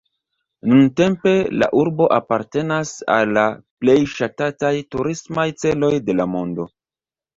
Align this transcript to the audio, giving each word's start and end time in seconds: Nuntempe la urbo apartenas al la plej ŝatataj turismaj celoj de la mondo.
Nuntempe 0.69 1.33
la 1.63 1.67
urbo 1.81 2.07
apartenas 2.15 2.93
al 3.17 3.35
la 3.39 3.45
plej 3.83 3.99
ŝatataj 4.17 4.73
turismaj 4.97 5.49
celoj 5.65 5.93
de 6.09 6.17
la 6.21 6.27
mondo. 6.39 6.67